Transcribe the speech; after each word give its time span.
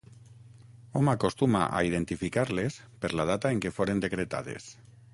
Hom 0.99 1.11
acostuma 1.13 1.61
a 1.79 1.83
identificar-les 1.89 2.81
per 3.05 3.15
la 3.21 3.29
data 3.35 3.55
en 3.57 3.65
què 3.67 3.77
foren 3.79 4.07
decretades. 4.09 4.73